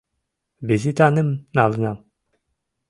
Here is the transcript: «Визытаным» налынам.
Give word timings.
«Визытаным» 0.67 1.29
налынам. 1.57 1.97